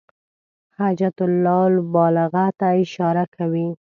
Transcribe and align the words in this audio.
حجة 0.77 1.13
الله 1.27 1.61
البالغة 1.75 2.45
ته 2.59 2.67
اشاره 2.83 3.23
کوي. 3.35 3.67